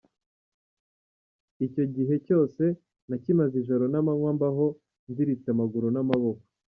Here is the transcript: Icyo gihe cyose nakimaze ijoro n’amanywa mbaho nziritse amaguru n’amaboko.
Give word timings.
Icyo 1.65 1.83
gihe 1.95 2.15
cyose 2.25 2.63
nakimaze 3.09 3.53
ijoro 3.61 3.83
n’amanywa 3.91 4.31
mbaho 4.37 4.65
nziritse 5.09 5.47
amaguru 5.53 5.87
n’amaboko. 5.95 6.43